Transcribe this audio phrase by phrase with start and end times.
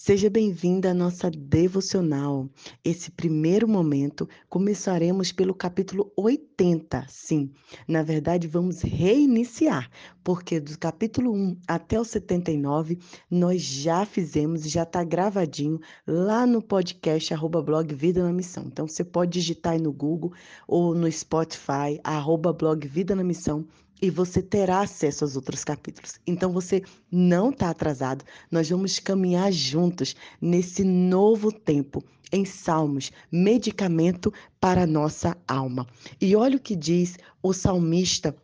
[0.00, 2.48] Seja bem-vinda à nossa devocional.
[2.84, 7.04] Esse primeiro momento começaremos pelo capítulo 80.
[7.08, 7.50] Sim,
[7.86, 9.90] na verdade, vamos reiniciar,
[10.22, 12.96] porque do capítulo 1 até o 79
[13.28, 18.66] nós já fizemos e já está gravadinho lá no podcast arroba blog Vida na Missão.
[18.68, 20.32] Então você pode digitar aí no Google
[20.68, 23.66] ou no Spotify, arroba blog Vida na Missão
[24.00, 26.20] e você terá acesso aos outros capítulos.
[26.26, 28.24] Então você não está atrasado.
[28.50, 35.86] Nós vamos caminhar juntos nesse novo tempo em Salmos, medicamento para a nossa alma.
[36.20, 38.34] E olha o que diz o salmista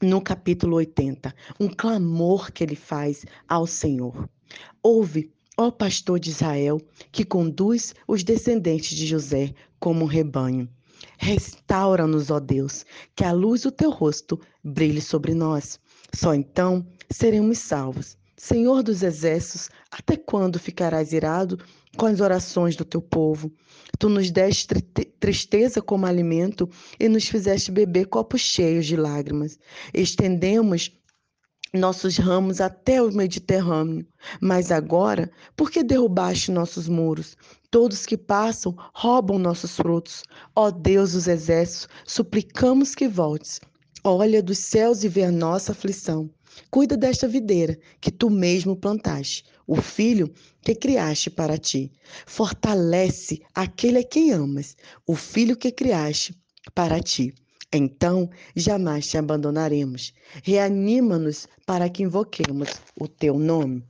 [0.00, 4.28] no capítulo 80, um clamor que ele faz ao Senhor.
[4.82, 6.80] Ouve, ó pastor de Israel,
[7.12, 10.68] que conduz os descendentes de José como um rebanho.
[11.18, 15.78] Restaura-nos, ó Deus, que a luz do teu rosto brilhe sobre nós.
[16.14, 18.16] Só então seremos salvos.
[18.36, 21.58] Senhor dos exércitos, até quando ficarás irado
[21.96, 23.52] com as orações do teu povo?
[23.98, 24.68] Tu nos deste
[25.20, 29.58] tristeza como alimento e nos fizeste beber copos cheios de lágrimas.
[29.92, 30.90] Estendemos
[31.72, 34.06] nossos ramos até o Mediterrâneo.
[34.40, 37.36] Mas agora, por que derrubaste nossos muros?
[37.70, 40.22] Todos que passam roubam nossos frutos.
[40.54, 43.60] Ó Deus dos exércitos, suplicamos que voltes.
[44.02, 46.30] Olha dos céus e vê a nossa aflição.
[46.70, 50.32] Cuida desta videira que tu mesmo plantaste, o filho
[50.62, 51.92] que criaste para ti.
[52.26, 54.76] Fortalece aquele a quem amas,
[55.06, 56.34] o filho que criaste
[56.74, 57.32] para ti.
[57.72, 60.12] Então jamais te abandonaremos.
[60.42, 62.68] Reanima-nos para que invoquemos
[62.98, 63.84] o teu nome.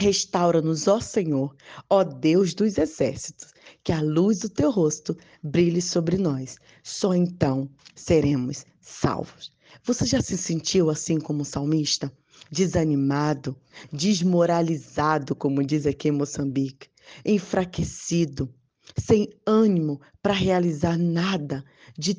[0.00, 1.54] Restaura-nos, ó Senhor,
[1.88, 3.52] ó Deus dos exércitos,
[3.82, 6.56] que a luz do teu rosto brilhe sobre nós.
[6.82, 9.50] Só então seremos salvos.
[9.84, 12.12] Você já se sentiu assim como salmista?
[12.50, 13.56] Desanimado,
[13.92, 16.88] desmoralizado, como diz aqui em Moçambique,
[17.24, 18.52] enfraquecido,
[18.98, 21.64] sem ânimo para realizar nada
[21.98, 22.14] de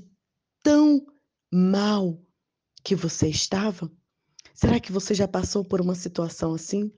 [0.64, 1.06] tão
[1.52, 2.20] mal
[2.84, 3.92] que você estava?
[4.54, 6.92] Será que você já passou por uma situação assim?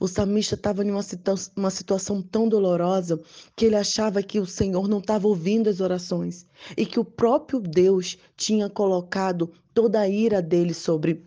[0.00, 3.20] O salmista estava em situa uma situação tão dolorosa
[3.54, 7.60] que ele achava que o Senhor não estava ouvindo as orações e que o próprio
[7.60, 11.24] Deus tinha colocado toda a ira dele sobre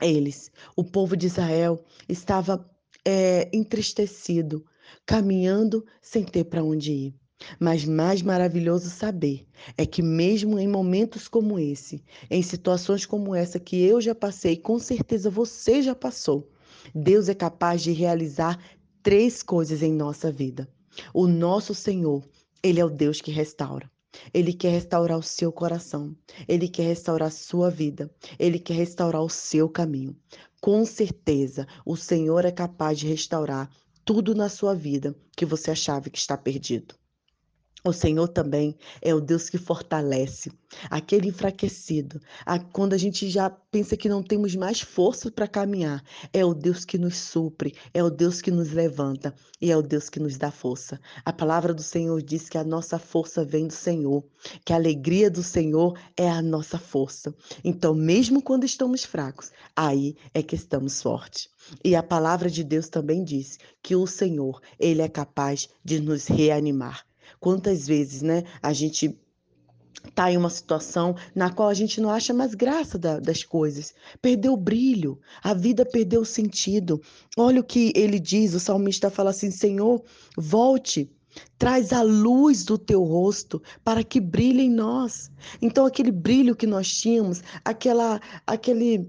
[0.00, 0.50] eles.
[0.76, 2.68] O povo de Israel estava
[3.04, 4.64] é, entristecido,
[5.04, 7.14] caminhando sem ter para onde ir.
[7.58, 13.60] Mas mais maravilhoso saber é que, mesmo em momentos como esse, em situações como essa
[13.60, 16.50] que eu já passei, com certeza você já passou,
[16.94, 18.58] Deus é capaz de realizar
[19.02, 20.68] três coisas em nossa vida.
[21.14, 22.24] O nosso Senhor,
[22.62, 23.90] Ele é o Deus que restaura.
[24.32, 26.16] Ele quer restaurar o seu coração,
[26.48, 30.16] ele quer restaurar a sua vida, ele quer restaurar o seu caminho.
[30.60, 33.70] Com certeza, o Senhor é capaz de restaurar
[34.04, 36.94] tudo na sua vida que você achava que está perdido.
[37.84, 40.50] O Senhor também é o Deus que fortalece
[40.90, 42.20] aquele enfraquecido.
[42.72, 46.02] Quando a gente já pensa que não temos mais força para caminhar,
[46.32, 49.82] é o Deus que nos supre, é o Deus que nos levanta e é o
[49.82, 51.00] Deus que nos dá força.
[51.24, 54.24] A palavra do Senhor diz que a nossa força vem do Senhor,
[54.64, 57.32] que a alegria do Senhor é a nossa força.
[57.62, 61.48] Então, mesmo quando estamos fracos, aí é que estamos fortes.
[61.84, 66.26] E a palavra de Deus também diz que o Senhor, ele é capaz de nos
[66.26, 67.06] reanimar.
[67.40, 69.18] Quantas vezes, né, a gente
[70.06, 73.94] está em uma situação na qual a gente não acha mais graça da, das coisas.
[74.20, 77.00] Perdeu o brilho, a vida perdeu o sentido.
[77.36, 80.02] Olha o que ele diz, o salmista fala assim: Senhor,
[80.36, 81.10] volte.
[81.56, 85.30] Traz a luz do teu rosto para que brilhe em nós.
[85.62, 89.08] Então, aquele brilho que nós tínhamos, aquela, aquele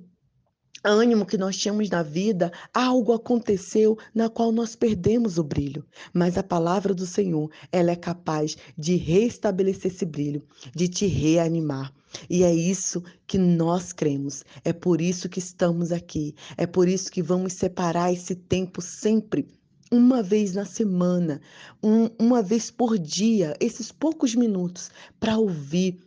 [0.84, 5.86] ânimo que nós tínhamos na vida, algo aconteceu na qual nós perdemos o brilho.
[6.14, 10.44] Mas a palavra do Senhor, ela é capaz de restabelecer esse brilho,
[10.76, 11.94] de te reanimar.
[12.30, 14.44] E é isso que nós cremos.
[14.64, 16.36] É por isso que estamos aqui.
[16.58, 19.48] É por isso que vamos separar esse tempo sempre
[19.92, 21.42] uma vez na semana,
[21.82, 26.00] um, uma vez por dia, esses poucos minutos, para ouvir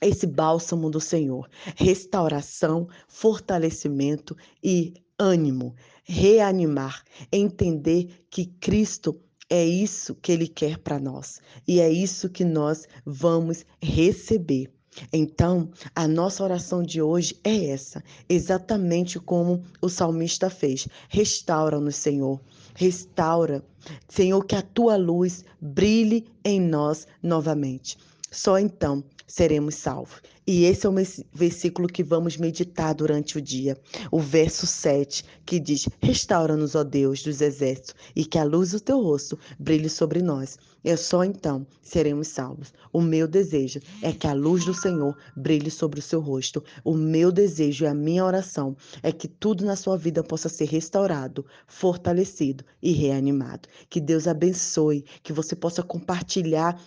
[0.00, 7.02] esse bálsamo do Senhor, restauração, fortalecimento e ânimo, reanimar,
[7.32, 12.86] entender que Cristo é isso que ele quer para nós e é isso que nós
[13.04, 14.70] vamos receber.
[15.12, 20.88] Então, a nossa oração de hoje é essa, exatamente como o salmista fez.
[21.08, 22.40] Restaura-nos, Senhor.
[22.74, 23.62] Restaura,
[24.08, 27.98] Senhor, que a tua luz brilhe em nós novamente.
[28.30, 30.20] Só então seremos salvos.
[30.46, 30.94] E esse é o
[31.32, 33.76] versículo que vamos meditar durante o dia.
[34.12, 38.78] O verso 7, que diz: Restaura-nos, ó Deus dos exércitos, e que a luz do
[38.78, 40.56] teu rosto brilhe sobre nós.
[40.84, 42.72] E só então seremos salvos.
[42.92, 46.62] O meu desejo é que a luz do Senhor brilhe sobre o seu rosto.
[46.84, 50.68] O meu desejo e a minha oração é que tudo na sua vida possa ser
[50.68, 53.68] restaurado, fortalecido e reanimado.
[53.90, 56.80] Que Deus abençoe, que você possa compartilhar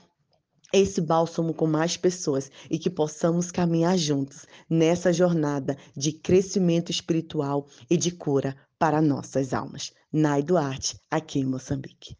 [0.74, 7.68] esse bálsamo com mais pessoas e que possamos caminhar juntos nessa jornada de crescimento espiritual
[7.90, 9.92] e de cura para nossas almas.
[10.12, 12.16] Nai Duarte, aqui em Moçambique.